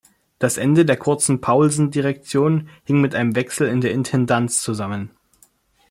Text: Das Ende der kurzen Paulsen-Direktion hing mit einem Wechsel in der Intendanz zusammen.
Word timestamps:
Das 0.39 0.57
Ende 0.57 0.83
der 0.83 0.97
kurzen 0.97 1.41
Paulsen-Direktion 1.41 2.69
hing 2.85 3.01
mit 3.01 3.13
einem 3.13 3.35
Wechsel 3.35 3.67
in 3.67 3.81
der 3.81 3.91
Intendanz 3.91 4.59
zusammen. 4.59 5.11